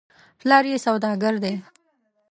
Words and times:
پلار 0.39 0.63
یې 0.71 0.77
سودا 0.85 1.11
ګر 1.23 1.35
دی. 1.43 1.53